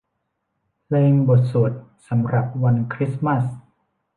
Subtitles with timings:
[0.83, 1.71] เพลงบทสวด
[2.07, 3.43] สำหรับวันคริสต์มาส